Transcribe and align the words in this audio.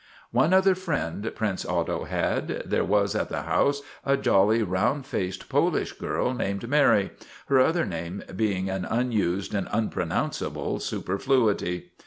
One 0.31 0.51
other 0.51 0.73
friend 0.73 1.31
Prince 1.35 1.63
Otto 1.63 2.05
had. 2.05 2.63
There 2.65 2.83
was 2.83 3.13
at 3.13 3.29
the 3.29 3.43
house 3.43 3.83
a 4.03 4.17
jolly, 4.17 4.63
round 4.63 5.05
faced 5.05 5.47
Polish 5.47 5.91
girl 5.91 6.33
named 6.33 6.67
Mary, 6.67 7.11
her 7.49 7.59
other 7.59 7.85
name 7.85 8.23
being 8.35 8.67
an 8.67 8.83
unused 8.83 9.53
and 9.53 9.67
unpro 9.67 10.07
nounceable 10.09 10.81
superfluity. 10.81 11.91